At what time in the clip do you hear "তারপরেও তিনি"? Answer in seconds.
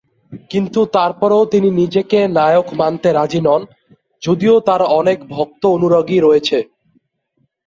0.95-1.69